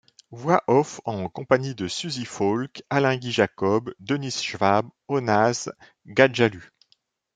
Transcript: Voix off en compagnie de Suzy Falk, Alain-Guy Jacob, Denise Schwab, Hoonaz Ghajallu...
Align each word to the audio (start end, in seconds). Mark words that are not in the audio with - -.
Voix 0.31 0.63
off 0.65 0.99
en 1.05 1.29
compagnie 1.29 1.75
de 1.75 1.87
Suzy 1.87 2.25
Falk, 2.25 2.81
Alain-Guy 2.89 3.31
Jacob, 3.31 3.93
Denise 3.99 4.41
Schwab, 4.41 4.89
Hoonaz 5.07 5.69
Ghajallu... 6.07 6.71